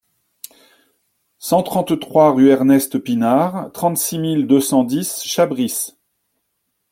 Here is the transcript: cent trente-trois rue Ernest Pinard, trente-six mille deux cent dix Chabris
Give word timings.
cent 1.37 1.61
trente-trois 1.61 2.31
rue 2.33 2.47
Ernest 2.49 2.97
Pinard, 2.97 3.71
trente-six 3.71 4.17
mille 4.17 4.47
deux 4.47 4.59
cent 4.59 4.83
dix 4.83 5.21
Chabris 5.25 5.95